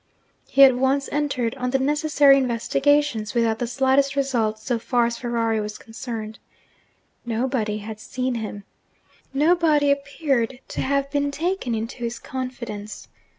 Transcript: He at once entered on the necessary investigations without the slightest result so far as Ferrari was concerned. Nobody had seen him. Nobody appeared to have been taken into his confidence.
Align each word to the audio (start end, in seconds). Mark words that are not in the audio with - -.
He 0.47 0.63
at 0.63 0.75
once 0.75 1.07
entered 1.11 1.53
on 1.59 1.69
the 1.69 1.77
necessary 1.77 2.35
investigations 2.39 3.35
without 3.35 3.59
the 3.59 3.67
slightest 3.67 4.15
result 4.15 4.57
so 4.57 4.79
far 4.79 5.05
as 5.05 5.19
Ferrari 5.19 5.59
was 5.61 5.77
concerned. 5.77 6.39
Nobody 7.23 7.77
had 7.77 7.99
seen 7.99 8.33
him. 8.33 8.63
Nobody 9.31 9.91
appeared 9.91 10.59
to 10.69 10.81
have 10.81 11.11
been 11.11 11.29
taken 11.29 11.75
into 11.75 11.97
his 11.97 12.17
confidence. 12.17 13.09